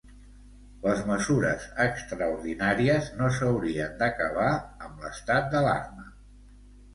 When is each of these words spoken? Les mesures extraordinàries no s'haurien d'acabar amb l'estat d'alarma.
Les 0.85 1.01
mesures 1.09 1.67
extraordinàries 1.85 3.11
no 3.19 3.29
s'haurien 3.37 3.93
d'acabar 4.01 4.49
amb 4.87 5.05
l'estat 5.07 5.53
d'alarma. 5.55 6.09